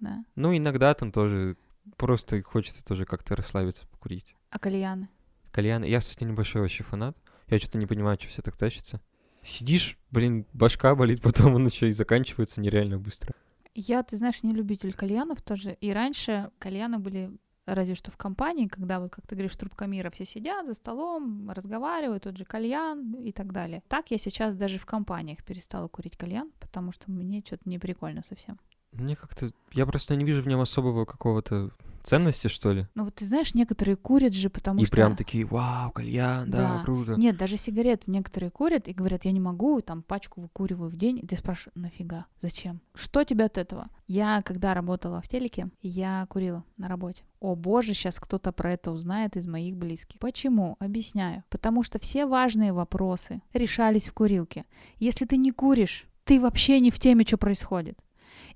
[0.00, 0.24] да.
[0.34, 1.56] Ну, иногда там тоже
[1.98, 4.34] просто хочется тоже как-то расслабиться, покурить.
[4.50, 5.08] А кальяны?
[5.50, 5.82] Кальян.
[5.82, 7.16] Я, кстати, небольшой вообще фанат.
[7.48, 9.00] Я что-то не понимаю, что все так тащится.
[9.42, 13.34] Сидишь, блин, башка болит, потом он еще и заканчивается нереально быстро.
[13.74, 15.76] Я, ты знаешь, не любитель кальянов тоже.
[15.80, 17.30] И раньше кальяны были
[17.66, 21.50] разве что в компании, когда вот, как ты говоришь, трубка мира, все сидят за столом,
[21.50, 23.82] разговаривают, тот же кальян и так далее.
[23.88, 28.22] Так я сейчас даже в компаниях перестала курить кальян, потому что мне что-то не прикольно
[28.28, 28.58] совсем.
[28.92, 29.50] Мне как-то...
[29.72, 31.70] Я просто не вижу в нем особого какого-то
[32.02, 32.86] ценности, что ли.
[32.94, 34.96] Ну вот ты знаешь, некоторые курят же, потому и что...
[34.96, 36.82] прям такие, вау, кальян, да, Да.
[36.84, 37.14] круто.
[37.14, 41.20] Нет, даже сигареты некоторые курят и говорят, я не могу, там пачку выкуриваю в день.
[41.20, 42.26] И ты спрашиваешь, нафига?
[42.40, 42.80] Зачем?
[42.94, 43.88] Что тебе от этого?
[44.06, 47.24] Я, когда работала в телеке, я курила на работе.
[47.40, 50.18] О боже, сейчас кто-то про это узнает из моих близких.
[50.18, 50.76] Почему?
[50.80, 51.44] Объясняю.
[51.48, 54.64] Потому что все важные вопросы решались в курилке.
[54.98, 57.98] Если ты не куришь, ты вообще не в теме, что происходит.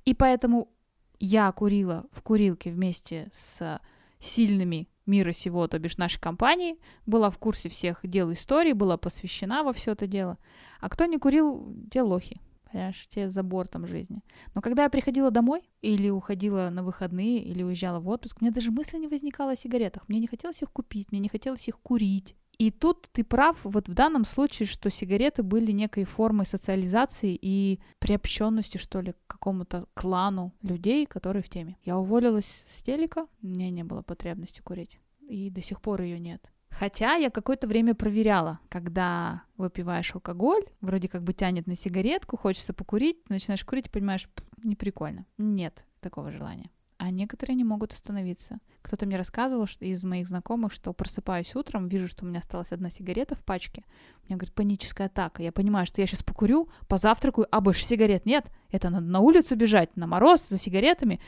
[0.04, 0.68] И поэтому
[1.18, 3.80] я курила в курилке вместе с
[4.18, 9.62] сильными мира сего, то бишь нашей компании, была в курсе всех дел истории, была посвящена
[9.62, 10.38] во все это дело.
[10.80, 14.22] А кто не курил, те лохи, понимаешь, те за бортом жизни.
[14.54, 18.70] Но когда я приходила домой или уходила на выходные, или уезжала в отпуск, мне даже
[18.70, 20.08] мысли не возникало о сигаретах.
[20.08, 22.34] Мне не хотелось их купить, мне не хотелось их курить.
[22.58, 27.80] И тут ты прав, вот в данном случае, что сигареты были некой формой социализации и
[27.98, 31.76] приобщенности, что ли, к какому-то клану людей, которые в теме.
[31.84, 36.50] Я уволилась с телека, меня не было потребности курить, и до сих пор ее нет.
[36.70, 42.74] Хотя я какое-то время проверяла, когда выпиваешь алкоголь, вроде как бы тянет на сигаретку, хочется
[42.74, 45.26] покурить, начинаешь курить понимаешь, «Пф, не прикольно.
[45.38, 46.70] Нет такого желания.
[47.06, 48.58] А некоторые не могут остановиться.
[48.82, 52.72] Кто-то мне рассказывал что, из моих знакомых, что просыпаюсь утром, вижу, что у меня осталась
[52.72, 53.84] одна сигарета в пачке.
[54.24, 55.40] У меня, говорит, паническая атака.
[55.40, 58.50] Я понимаю, что я сейчас покурю, позавтракаю, а больше сигарет нет.
[58.72, 61.20] Это надо на улицу бежать, на мороз, за сигаретами.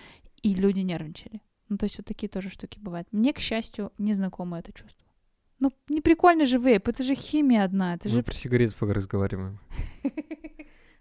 [0.42, 1.42] И люди нервничали.
[1.68, 3.06] Ну, то есть вот такие тоже штуки бывают.
[3.12, 5.06] Мне, к счастью, не знакомо это чувство.
[5.60, 8.22] Ну, не прикольно же вейп, это же химия одна, это Мы же...
[8.24, 9.60] про сигареты пока разговариваем.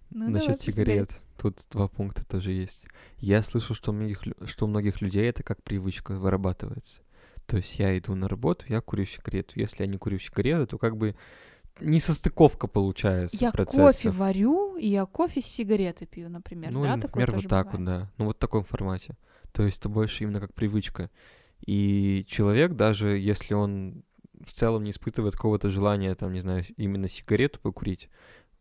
[0.09, 1.09] Ну, Насчет сигарет.
[1.37, 2.83] Тут два пункта тоже есть.
[3.17, 6.99] Я слышал, что у, многих, что у многих людей это как привычка вырабатывается.
[7.45, 9.59] То есть я иду на работу, я курю сигарету.
[9.59, 11.15] Если я не курю сигарету, то как бы
[11.79, 13.81] несостыковка получается Я процесса.
[13.81, 16.71] кофе варю, и я кофе с сигареты пью, например.
[16.71, 18.01] Ну, да, или, например, вот так вот, бывает.
[18.01, 18.11] да.
[18.17, 19.15] Ну, вот в таком формате.
[19.53, 21.09] То есть это больше именно как привычка.
[21.65, 24.03] И человек, даже если он
[24.43, 28.09] в целом не испытывает какого-то желания, там, не знаю, именно сигарету покурить,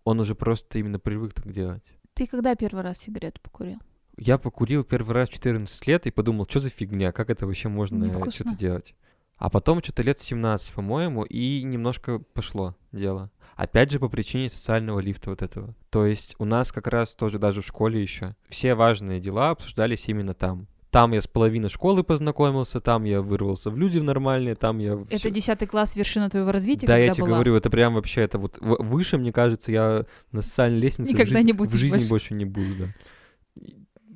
[0.05, 1.85] он уже просто именно привык так делать.
[2.17, 3.79] Ты когда первый раз сигарету покурил?
[4.17, 7.69] Я покурил первый раз в 14 лет и подумал, что за фигня, как это вообще
[7.69, 8.95] можно что-то делать.
[9.37, 13.31] А потом что-то лет 17, по-моему, и немножко пошло дело.
[13.55, 15.75] Опять же, по причине социального лифта вот этого.
[15.91, 20.09] То есть у нас как раз тоже даже в школе еще все важные дела обсуждались
[20.09, 20.69] именно там.
[20.97, 24.99] Там я с половиной школы познакомился, там я вырвался в люди нормальные, там я...
[25.11, 27.35] Это десятый класс вершина твоего развития, Да, я тебе была?
[27.35, 31.13] говорю, это прям вообще, это вот в- выше, мне кажется, я на социальной лестнице в
[31.13, 32.09] Никогда жизни- не в жизни больше.
[32.09, 33.63] больше не буду, да.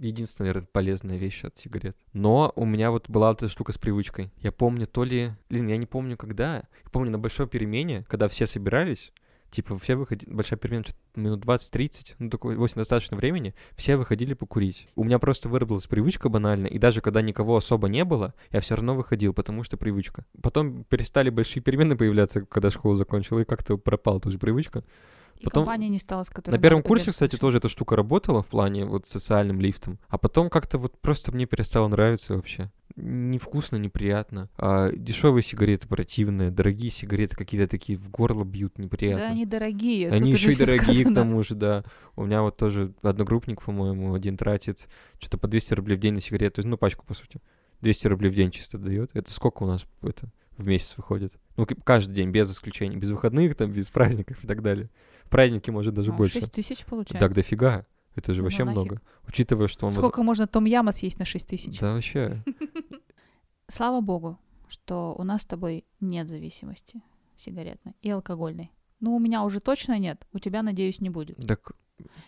[0.01, 1.99] Единственная, наверное, полезная вещь от сигарет.
[2.15, 4.33] Но у меня вот была вот эта штука с привычкой.
[4.39, 5.33] Я помню то ли...
[5.51, 6.55] Блин, я не помню когда.
[6.57, 9.13] Я помню на большой перемене, когда все собирались,
[9.51, 10.31] типа все выходили...
[10.33, 10.85] Большая перемена
[11.15, 14.89] минут 20-30, ну такое 8 достаточно времени, все выходили покурить.
[14.97, 18.77] У меня просто выработалась привычка банальная, и даже когда никого особо не было, я все
[18.77, 20.25] равно выходил, потому что привычка.
[20.43, 24.85] Потом перестали большие перемены появляться, когда школу закончил, и как-то пропала тоже привычка.
[25.41, 28.43] И Потом компания не стала, с которой На первом курсе, кстати, тоже эта штука работала
[28.43, 29.99] в плане вот социальным лифтом.
[30.09, 32.71] А потом как-то вот просто мне перестало нравиться вообще.
[32.97, 34.51] Невкусно, неприятно.
[34.59, 39.27] А дешевые сигареты противные, дорогие сигареты какие-то такие в горло бьют неприятно.
[39.27, 40.11] Да, они дорогие.
[40.11, 41.15] Они еще и дорогие, к сказано.
[41.15, 41.85] тому же, да.
[42.17, 46.21] У меня вот тоже одногруппник, по-моему, один тратит что-то по 200 рублей в день на
[46.21, 47.41] сигарету, есть, ну, пачку, по сути.
[47.81, 49.11] 200 рублей в день чисто дает.
[49.15, 51.33] Это сколько у нас это в месяц выходит?
[51.57, 52.97] Ну, к- каждый день, без исключения.
[52.97, 54.91] Без выходных, там, без праздников и так далее.
[55.31, 56.41] Праздники, может, даже Ну, больше.
[56.41, 57.19] 6 тысяч получается.
[57.19, 57.87] Так дофига.
[58.17, 58.77] Это же Ну, вообще нафиг.
[58.81, 59.01] много.
[59.27, 59.93] Учитывая, что он...
[59.93, 61.79] воз- Сколько можно том яма съесть на 6 тысяч?
[61.79, 62.43] Да, вообще.
[63.69, 64.39] Слава богу,
[64.69, 67.03] что у нас с тобой нет зависимости
[67.37, 68.71] сигаретной и алкогольной.
[68.99, 71.37] Ну, у меня уже точно нет, у тебя, надеюсь, не будет.
[71.47, 71.73] Так,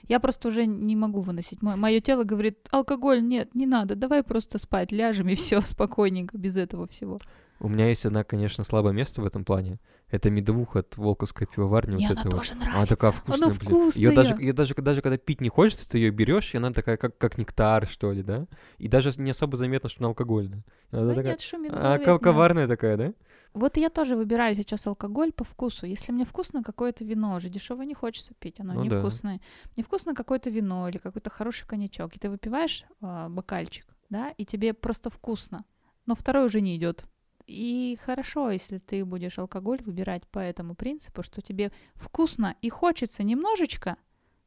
[0.08, 1.60] Я просто уже не могу выносить.
[1.60, 6.56] Мое тело говорит, алкоголь нет, не надо, давай просто спать, ляжем и все спокойненько, без
[6.56, 7.20] этого всего.
[7.62, 9.78] У меня есть одна, конечно, слабое место в этом плане.
[10.10, 11.94] Это медовуха от Волковской пивоварни.
[11.94, 12.38] Мне вот она это вот.
[12.38, 12.76] тоже нравится.
[12.76, 13.70] Она такая вкусная, Она блин.
[13.70, 14.02] вкусная.
[14.02, 16.96] Ее даже, ее даже, даже когда пить не хочется, ты ее берешь, и она такая,
[16.96, 18.48] как, как нектар, что ли, да?
[18.78, 20.64] И даже не особо заметно, что она алкогольная.
[20.90, 23.14] Она Да такая, нет, шумит а, коварная такая, да?
[23.54, 25.86] Вот я тоже выбираю сейчас алкоголь по вкусу.
[25.86, 28.96] Если мне вкусно какое-то вино, уже дешево не хочется пить, оно Ну да.
[28.96, 29.40] невкусное.
[29.76, 34.44] Мне вкусно какое-то вино или какой-то хороший коньячок, и ты выпиваешь а, бокальчик, да, и
[34.44, 35.64] тебе просто вкусно,
[36.06, 37.04] но второй уже не идет.
[37.46, 43.22] И хорошо, если ты будешь алкоголь выбирать по этому принципу, что тебе вкусно и хочется
[43.22, 43.96] немножечко,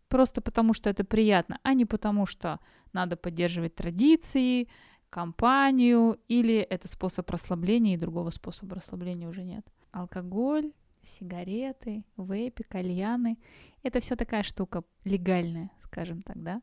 [0.08, 2.60] просто потому что это приятно, а не потому что
[2.94, 4.70] надо поддерживать традиции,
[5.10, 9.66] компанию, или это способ расслабления, и другого способа расслабления уже нет.
[9.92, 13.38] Алкоголь, сигареты, вейпы, кальяны—
[13.84, 16.62] это все такая штука легальная, скажем так, да?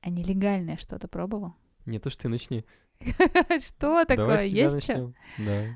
[0.00, 1.54] А нелегальное что-то пробовал?
[1.84, 2.64] Не то, что ты начни.
[3.66, 4.44] Что такое?
[4.44, 5.12] Есть что?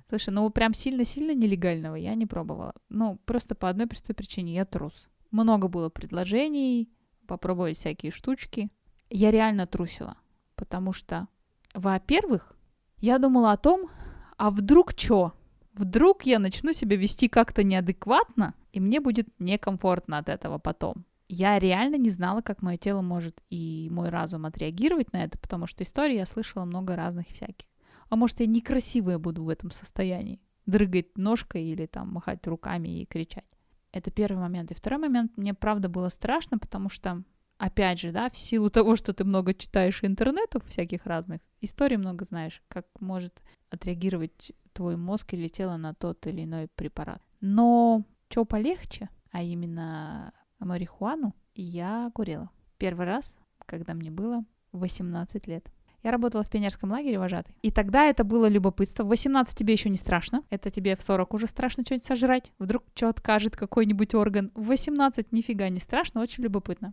[0.08, 2.74] Слушай, ну прям сильно-сильно нелегального я не пробовала.
[2.88, 4.54] Ну, просто по одной простой причине.
[4.54, 5.08] Я трус.
[5.30, 6.90] Много было предложений,
[7.26, 8.70] попробовать всякие штучки.
[9.10, 10.16] Я реально трусила,
[10.54, 11.28] потому что,
[11.74, 12.56] во-первых,
[12.98, 13.88] я думала о том,
[14.36, 15.32] а вдруг чё?
[15.74, 21.04] Вдруг я начну себя вести как-то неадекватно, и мне будет некомфортно от этого потом.
[21.28, 25.66] Я реально не знала, как мое тело может и мой разум отреагировать на это, потому
[25.66, 27.66] что истории я слышала много разных всяких.
[28.10, 30.40] А может, я некрасивая буду в этом состоянии?
[30.66, 33.56] Дрыгать ножкой или там махать руками и кричать.
[33.92, 34.70] Это первый момент.
[34.70, 37.22] И второй момент, мне правда было страшно, потому что,
[37.58, 42.24] опять же, да, в силу того, что ты много читаешь интернетов всяких разных, историй много
[42.24, 47.22] знаешь, как может отреагировать твой мозг или тело на тот или иной препарат.
[47.40, 50.32] Но что полегче, а именно
[50.64, 52.50] марихуану, я курила.
[52.78, 55.70] Первый раз, когда мне было 18 лет.
[56.02, 57.56] Я работала в пионерском лагере вожатой.
[57.62, 59.04] И тогда это было любопытство.
[59.04, 60.42] В 18 тебе еще не страшно.
[60.50, 62.52] Это тебе в 40 уже страшно что-нибудь сожрать.
[62.58, 64.52] Вдруг что откажет какой-нибудь орган.
[64.54, 66.92] В 18 нифига не страшно, очень любопытно.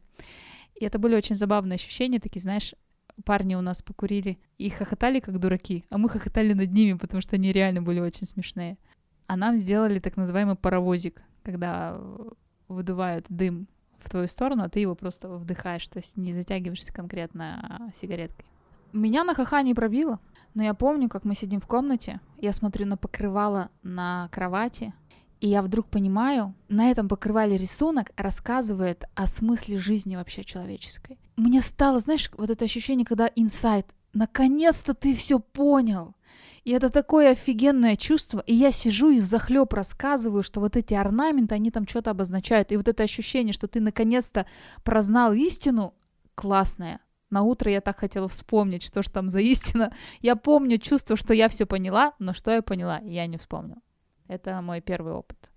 [0.76, 2.74] И это были очень забавные ощущения, такие, знаешь,
[3.26, 7.36] парни у нас покурили и хохотали как дураки, а мы хохотали над ними, потому что
[7.36, 8.78] они реально были очень смешные.
[9.28, 12.00] А нам сделали так называемый паровозик, когда
[12.72, 13.68] выдувают дым
[14.00, 18.46] в твою сторону, а ты его просто вдыхаешь, то есть не затягиваешься конкретно сигареткой.
[18.94, 20.20] Меня на ха не пробило,
[20.54, 24.94] но я помню, как мы сидим в комнате, я смотрю на покрывало на кровати,
[25.40, 31.18] и я вдруг понимаю, на этом покрывале рисунок рассказывает о смысле жизни вообще человеческой.
[31.36, 36.16] Мне стало, знаешь, вот это ощущение, когда инсайт, наконец-то ты все понял.
[36.64, 38.44] И это такое офигенное чувство.
[38.46, 42.72] И я сижу и взахлеб рассказываю, что вот эти орнаменты, они там что-то обозначают.
[42.72, 44.46] И вот это ощущение, что ты наконец-то
[44.84, 45.96] прознал истину,
[46.36, 47.00] классное.
[47.32, 49.94] На утро я так хотела вспомнить, что же там за истина.
[50.20, 53.82] Я помню чувство, что я все поняла, но что я поняла, я не вспомнила.
[54.28, 55.50] Это мой первый опыт.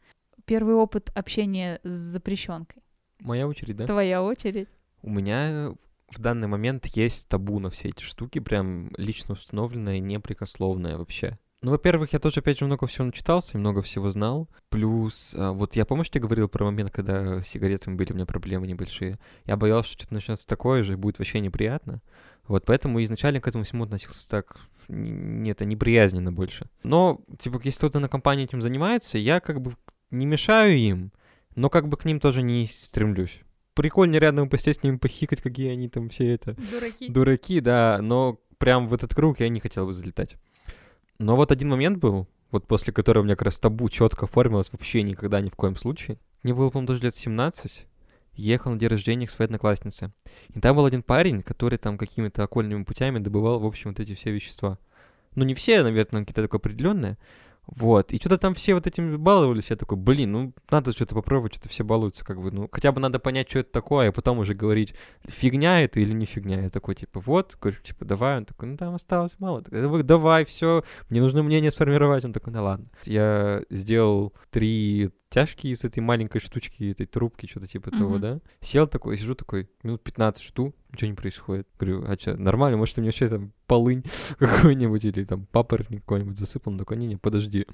[0.47, 2.83] Первый опыт общения с запрещенкой.
[3.21, 3.87] Моя очередь, да?
[3.87, 4.69] Твоя очередь.
[5.03, 5.75] У меня
[6.15, 11.39] в данный момент есть табу на все эти штуки, прям лично установленное, непрекословное вообще.
[11.65, 14.51] Ну, во-первых, я тоже, опять же, много всего начитался много всего знал.
[14.69, 18.27] Плюс, а, вот я, помнишь, я говорил про момент, когда с сигаретами были у меня
[18.27, 19.19] проблемы небольшие?
[19.47, 22.03] Я боялся, что что-то начнется такое же, и будет вообще неприятно.
[22.47, 26.69] Вот поэтому изначально к этому всему относился так, не это неприязненно больше.
[26.83, 29.73] Но, типа, если кто-то на компании этим занимается, я как бы
[30.11, 31.13] не мешаю им,
[31.57, 33.41] но как бы к ним тоже не стремлюсь.
[33.75, 37.09] Прикольно рядом посидеть с ними, похикать, какие они там все это Дураки.
[37.09, 40.37] дураки, да, но прям в этот круг я не хотел бы залетать.
[41.19, 44.71] Но вот один момент был, вот после которого у меня как раз табу четко оформилось
[44.73, 46.19] вообще никогда ни в коем случае.
[46.43, 47.87] Мне было, по-моему, даже лет 17.
[48.35, 50.13] Ехал на день рождения к своей однокласснице.
[50.53, 54.15] И там был один парень, который там какими-то окольными путями добывал, в общем, вот эти
[54.15, 54.79] все вещества.
[55.35, 57.17] Ну, не все, наверное, какие-то только определенные.
[57.67, 58.13] Вот.
[58.13, 59.71] И что-то там все вот этим баловались.
[59.71, 62.51] Я такой, блин, ну надо что-то попробовать, что-то все балуются, как бы.
[62.51, 64.95] Ну, хотя бы надо понять, что это такое, а потом уже говорить,
[65.27, 66.63] фигня это или не фигня.
[66.63, 68.39] Я такой, типа, вот, говорю, типа, давай.
[68.39, 69.63] Он такой, ну там осталось мало.
[69.63, 72.25] Такой, давай, все, мне нужно мнение сформировать.
[72.25, 72.87] Он такой, ну ладно.
[73.05, 77.99] Я сделал три тяжкие из этой маленькой штучки, этой трубки, что-то типа mm-hmm.
[77.99, 78.41] того, да.
[78.61, 81.67] Сел такой, сижу такой, минут 15 жду, ничего не происходит.
[81.77, 84.05] Говорю, а что, нормально, может, ты мне вообще там полынь
[84.39, 86.75] какой-нибудь или там папоротник какой-нибудь засыпал?
[86.75, 87.67] Он такой, не-не, подожди.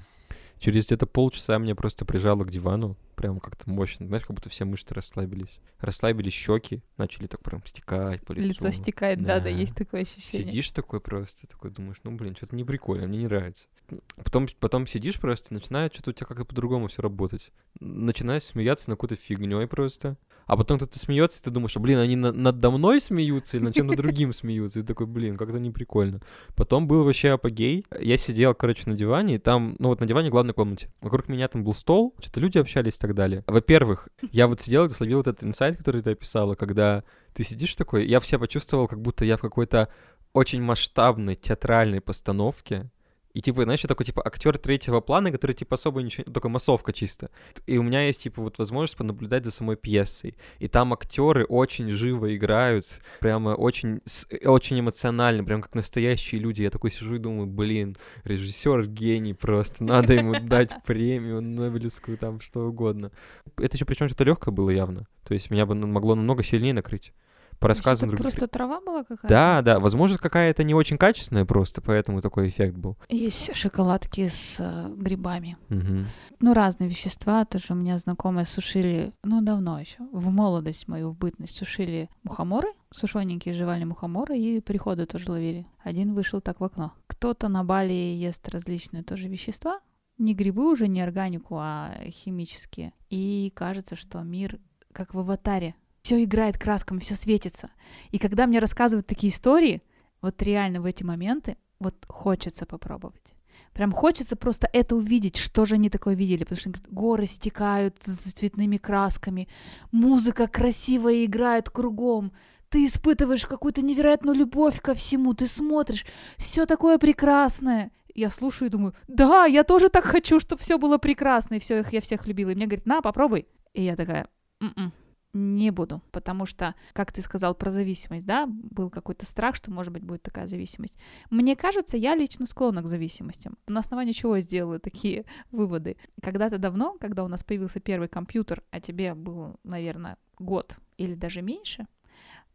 [0.57, 4.07] Через где-то полчаса меня просто прижало к дивану, прям как-то мощно.
[4.07, 5.59] Знаешь, как будто все мышцы расслабились.
[5.79, 8.47] Расслабились щеки, начали так прям стекать по лицу.
[8.47, 10.47] Лицо стекает, да, да, есть такое ощущение.
[10.47, 13.67] Сидишь такой просто, такой думаешь, ну, блин, что-то не прикольно, мне не нравится.
[14.15, 17.51] Потом, потом сидишь просто, начинает что-то у тебя как-то по-другому все работать.
[17.79, 20.17] Начинаешь смеяться на какой-то фигней просто
[20.51, 23.63] а потом кто-то смеется, и ты думаешь, а, блин, они на- надо мной смеются или
[23.63, 26.19] над чем-то другим смеются, и такой, блин, как-то не прикольно.
[26.55, 30.27] Потом был вообще апогей, я сидел, короче, на диване, и там, ну вот на диване
[30.27, 33.43] в главной комнате, вокруг меня там был стол, что-то люди общались и так далее.
[33.47, 37.75] Во-первых, я вот сидел и словил вот этот инсайт, который ты описала, когда ты сидишь
[37.75, 39.89] такой, я все почувствовал, как будто я в какой-то
[40.33, 42.89] очень масштабной театральной постановке,
[43.33, 46.23] и, типа, знаешь, я такой, типа, актер третьего плана, который, типа, особо ничего...
[46.31, 47.29] Только массовка чисто.
[47.65, 50.35] И у меня есть, типа, вот возможность понаблюдать за самой пьесой.
[50.59, 54.01] И там актеры очень живо играют, прямо очень,
[54.45, 56.63] очень эмоционально, прям как настоящие люди.
[56.63, 62.39] Я такой сижу и думаю, блин, режиссер гений просто, надо ему дать премию Нобелевскую, там,
[62.39, 63.11] что угодно.
[63.57, 65.07] Это еще причем что-то легкое было явно.
[65.23, 67.13] То есть меня бы могло намного сильнее накрыть
[67.61, 68.23] по рассказам других.
[68.23, 69.27] просто трава была какая-то?
[69.27, 72.97] Да, да, возможно, какая-то не очень качественная просто, поэтому такой эффект был.
[73.07, 75.57] Есть шоколадки с э, грибами.
[75.69, 76.05] Угу.
[76.41, 77.45] Ну, разные вещества.
[77.45, 82.67] Тоже у меня знакомые сушили, ну, давно еще, в молодость мою, в бытность, сушили мухоморы,
[82.91, 85.67] сушененькие жевали мухоморы, и приходы тоже ловили.
[85.83, 86.93] Один вышел так в окно.
[87.05, 89.79] Кто-то на Бали ест различные тоже вещества,
[90.17, 92.93] не грибы уже, не органику, а химические.
[93.09, 94.59] И кажется, что мир
[94.91, 97.71] как в аватаре все играет красками, все светится.
[98.11, 99.81] И когда мне рассказывают такие истории,
[100.21, 103.35] вот реально в эти моменты, вот хочется попробовать.
[103.73, 108.33] Прям хочется просто это увидеть, что же они такое видели, потому что горы стекают с
[108.33, 109.47] цветными красками,
[109.91, 112.33] музыка красивая играет кругом,
[112.69, 116.05] ты испытываешь какую-то невероятную любовь ко всему, ты смотришь,
[116.37, 117.91] все такое прекрасное.
[118.13, 121.79] Я слушаю и думаю, да, я тоже так хочу, чтобы все было прекрасно, и все,
[121.79, 122.49] их я всех любила.
[122.49, 123.47] И мне говорят, на, попробуй.
[123.73, 124.27] И я такая,
[124.61, 124.91] М-м,
[125.33, 129.93] не буду, потому что, как ты сказал про зависимость, да, был какой-то страх, что, может
[129.93, 130.97] быть, будет такая зависимость.
[131.29, 133.57] Мне кажется, я лично склонна к зависимостям.
[133.67, 135.97] На основании чего я сделала такие выводы?
[136.21, 141.41] Когда-то давно, когда у нас появился первый компьютер, а тебе был, наверное, год или даже
[141.41, 141.87] меньше,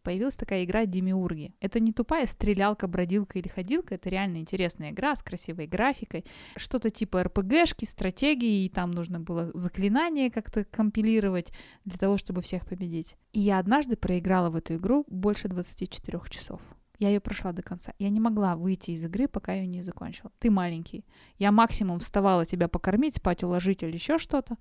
[0.06, 1.52] появилась такая игра Демиурги.
[1.58, 6.24] Это не тупая стрелялка, бродилка или ходилка, это реально интересная игра с красивой графикой,
[6.56, 11.50] что-то типа РПГшки, стратегии, и там нужно было заклинания как-то компилировать
[11.84, 13.16] для того, чтобы всех победить.
[13.32, 16.60] И я однажды проиграла в эту игру больше 24 часов.
[17.00, 17.92] Я ее прошла до конца.
[17.98, 20.30] Я не могла выйти из игры, пока ее не закончила.
[20.38, 21.04] Ты маленький.
[21.36, 24.56] Я максимум вставала тебя покормить, спать уложить или еще что-то.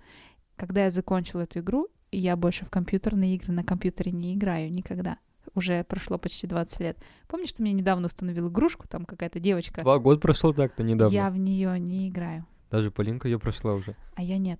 [0.56, 5.20] Когда я закончила эту игру, я больше в компьютерные игры на компьютере не играю никогда
[5.56, 6.98] уже прошло почти 20 лет.
[7.28, 9.82] Помнишь, ты мне недавно установил игрушку, там какая-то девочка?
[9.82, 11.14] Два года прошло так-то недавно.
[11.14, 12.46] Я в нее не играю.
[12.72, 13.96] Даже Полинка ее прошла уже.
[14.16, 14.60] А я нет.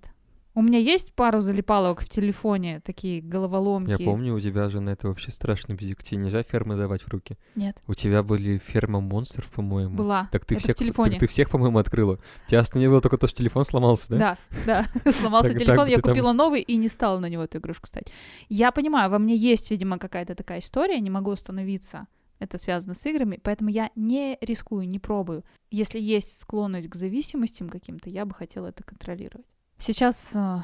[0.56, 3.90] У меня есть пару залипалок в телефоне, такие головоломки.
[3.90, 6.02] Я помню, у тебя же на это вообще страшный бзик.
[6.02, 7.36] Тебе нельзя фермы давать в руки.
[7.56, 7.76] Нет.
[7.86, 9.94] У тебя были ферма монстров, по-моему.
[9.94, 10.30] Была.
[10.32, 11.10] Так ты это всех, в телефоне.
[11.10, 12.18] Так ты всех, по-моему, открыла.
[12.48, 14.38] Тебя остановило только то, что телефон сломался, да?
[14.64, 15.12] Да, да.
[15.12, 18.10] Сломался телефон, я купила новый и не стала на него эту игрушку ставить.
[18.48, 22.06] Я понимаю, во мне есть, видимо, какая-то такая история, не могу остановиться.
[22.38, 25.44] Это связано с играми, поэтому я не рискую, не пробую.
[25.70, 29.44] Если есть склонность к зависимостям каким-то, я бы хотела это контролировать.
[29.78, 30.58] Сейчас э,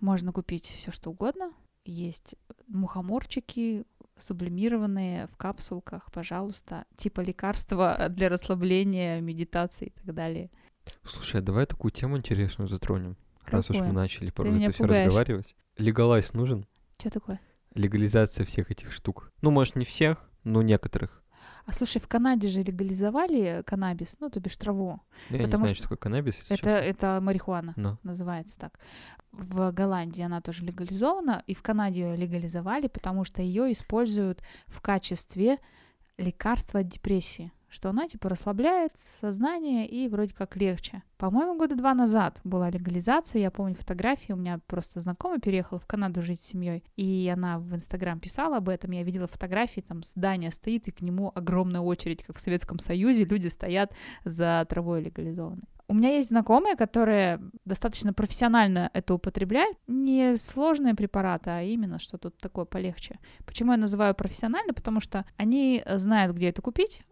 [0.00, 1.52] можно купить все что угодно.
[1.84, 2.36] Есть
[2.68, 3.84] мухоморчики,
[4.16, 10.50] сублимированные в капсулках, пожалуйста, типа лекарства для расслабления, медитации и так далее.
[11.04, 13.16] Слушай, а давай такую тему интересную затронем.
[13.46, 13.88] Раз уж Какое?
[13.88, 15.56] мы начали про это все разговаривать.
[15.76, 16.66] Легалайз нужен?
[16.98, 17.40] Что такое?
[17.74, 19.32] Легализация всех этих штук.
[19.40, 21.21] Ну, может, не всех, но некоторых.
[21.66, 25.00] А слушай, в Канаде же легализовали каннабис, ну, то бишь траву.
[25.30, 26.68] Я не Потому знаю, что что такое каннабис, Это, честно.
[26.70, 27.98] это марихуана, Но.
[28.02, 28.78] называется так.
[29.32, 34.80] В Голландии она тоже легализована, и в Канаде ее легализовали, потому что ее используют в
[34.80, 35.58] качестве
[36.18, 37.52] лекарства от депрессии.
[37.72, 41.02] Что она типа расслабляет сознание и вроде как легче.
[41.16, 43.40] По-моему, года два назад была легализация.
[43.40, 44.32] Я помню фотографии.
[44.32, 46.84] У меня просто знакомая переехала в Канаду жить с семьей.
[46.96, 48.90] И она в Инстаграм писала об этом.
[48.90, 53.24] Я видела фотографии, там здание стоит, и к нему огромная очередь, как в Советском Союзе.
[53.24, 53.94] Люди стоят
[54.26, 55.64] за травой легализованной.
[55.88, 59.78] У меня есть знакомые, которые достаточно профессионально это употребляют.
[59.86, 63.18] Не сложные препараты, а именно что тут такое полегче.
[63.46, 64.74] Почему я называю профессионально?
[64.74, 67.02] Потому что они знают, где это купить,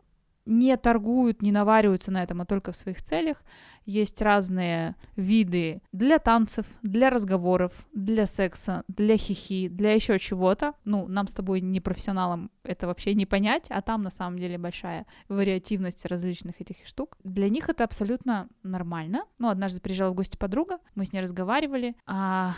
[0.46, 3.42] не торгуют, не навариваются на этом, а только в своих целях.
[3.86, 10.74] Есть разные виды для танцев, для разговоров, для секса, для хихи, для еще чего-то.
[10.84, 14.58] Ну, нам с тобой, не профессионалам, это вообще не понять, а там на самом деле
[14.58, 17.16] большая вариативность различных этих штук.
[17.24, 19.24] Для них это абсолютно нормально.
[19.38, 22.54] Ну, однажды приезжала в гости подруга, мы с ней разговаривали, а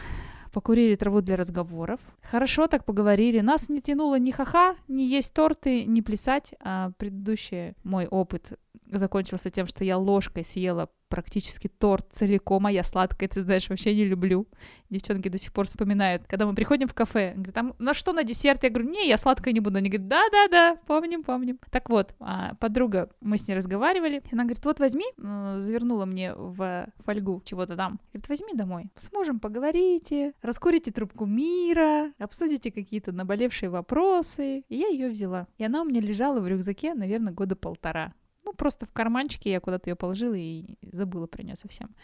[0.52, 2.00] покурили траву для разговоров.
[2.22, 3.40] Хорошо так поговорили.
[3.40, 6.54] Нас не тянуло ни ха-ха, ни есть торты, ни плясать.
[6.60, 8.52] А предыдущий мой опыт
[8.86, 13.94] закончился тем, что я ложкой съела практически торт целиком, а я сладкое, ты знаешь, вообще
[13.94, 14.46] не люблю.
[14.88, 18.24] Девчонки до сих пор вспоминают, когда мы приходим в кафе, говорят, там на что на
[18.24, 18.64] десерт?
[18.64, 19.76] Я говорю, не, я сладкое не буду.
[19.76, 21.58] Они говорят, да-да-да, помним, помним.
[21.70, 26.32] Так вот, а, подруга, мы с ней разговаривали, она говорит, вот возьми, э, завернула мне
[26.34, 33.12] в фольгу чего-то там, говорит, возьми домой, с мужем поговорите, раскурите трубку мира, обсудите какие-то
[33.12, 34.64] наболевшие вопросы.
[34.70, 35.46] И я ее взяла.
[35.58, 38.14] И она у меня лежала в рюкзаке, наверное, года полтора.
[38.52, 41.94] Ну, просто в карманчике я куда-то ее положила и забыла про нее совсем.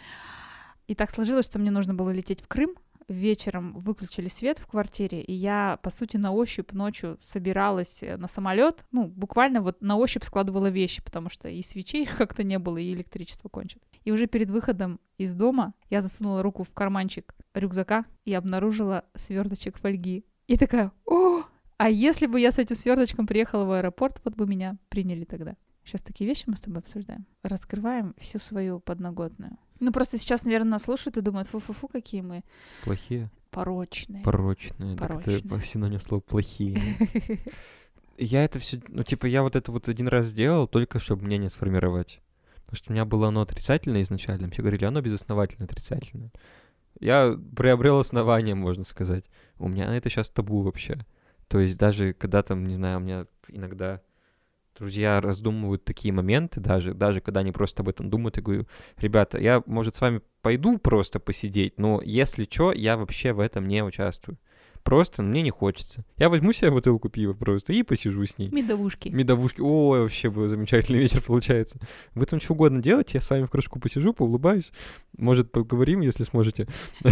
[0.87, 2.75] И так сложилось, что мне нужно было лететь в Крым.
[3.07, 8.29] Вечером выключили свет в квартире, и я, по сути, на ощупь ночью собиралась э, на
[8.29, 8.85] самолет.
[8.93, 12.93] Ну, буквально вот на ощупь складывала вещи, потому что и свечей как-то не было, и
[12.93, 13.89] электричество кончилось.
[14.05, 19.79] И уже перед выходом из дома я засунула руку в карманчик рюкзака и обнаружила сверточек
[19.79, 20.25] фольги.
[20.47, 21.45] И такая, о,
[21.79, 25.57] а если бы я с этим сверточком приехала в аэропорт, вот бы меня приняли тогда.
[25.89, 27.25] Сейчас такие вещи мы с тобой обсуждаем.
[27.43, 29.57] Раскрываем всю свою подноготную.
[29.81, 32.45] Ну, просто сейчас, наверное, нас слушают и думают, фу-фу-фу, какие мы...
[32.85, 33.31] Плохие?
[33.51, 34.23] Порочные.
[34.23, 34.99] Порочные.
[34.99, 35.41] Порочные.
[35.41, 36.79] Так это синоним слова «плохие».
[38.19, 38.83] Я это все...
[38.89, 42.21] Ну, типа, я вот это вот один раз сделал, только чтобы мнение сформировать.
[42.67, 44.51] Потому что у меня было оно отрицательное изначально.
[44.51, 46.33] Все говорили, оно безосновательно отрицательное.
[47.01, 49.25] Я приобрел основание, можно сказать.
[49.59, 51.07] У меня это сейчас табу вообще.
[51.47, 54.03] То есть даже когда там, не знаю, у меня иногда
[54.79, 58.67] друзья раздумывают такие моменты, даже, даже когда они просто об этом думают, я говорю,
[58.99, 63.67] ребята, я, может, с вами пойду просто посидеть, но если что, я вообще в этом
[63.67, 64.39] не участвую.
[64.83, 66.05] Просто мне не хочется.
[66.17, 68.49] Я возьму себе бутылку пива просто и посижу с ней.
[68.49, 69.09] Медовушки.
[69.11, 69.61] Медовушки.
[69.61, 71.79] Ой, вообще был замечательный вечер получается.
[72.15, 74.73] Вы там что угодно делайте, я с вами в кружку посижу, поулыбаюсь.
[75.19, 76.67] Может, поговорим, если сможете.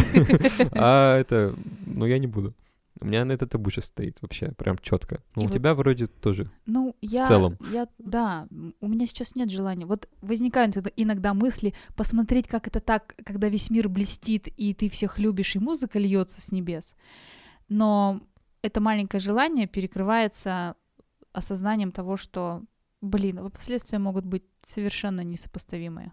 [0.72, 1.54] А это,
[1.84, 2.54] ну, я не буду.
[3.00, 5.22] У меня на это табу сейчас стоит вообще, прям четко.
[5.34, 6.50] Ну, у вот, тебя вроде тоже.
[6.64, 7.58] Ну, я, в целом.
[7.70, 8.48] я, да,
[8.80, 9.86] у меня сейчас нет желания.
[9.86, 15.18] Вот возникают иногда мысли посмотреть, как это так, когда весь мир блестит, и ты всех
[15.18, 16.94] любишь, и музыка льется с небес.
[17.68, 18.20] Но
[18.62, 20.74] это маленькое желание перекрывается
[21.32, 22.62] осознанием того, что,
[23.00, 26.12] блин, последствия могут быть совершенно несопоставимые.